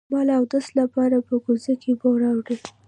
ما 0.11 0.21
د 0.27 0.29
اودس 0.39 0.67
لپاره 0.79 1.15
په 1.27 1.35
کوزه 1.45 1.73
کې 1.81 1.89
اوبه 1.93 2.09
راوړې. 2.21 2.57